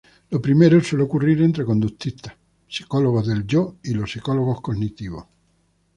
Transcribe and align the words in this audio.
Lo 0.31 0.41
primero 0.41 0.81
suele 0.81 1.03
ocurrir 1.03 1.43
entre 1.43 1.63
conductistas, 1.63 2.33
psicólogos 2.67 3.27
del 3.27 3.45
Yo 3.45 3.75
y 3.83 3.91
los 3.91 4.11
psicólogos 4.11 4.59
cognitivos. 4.59 5.27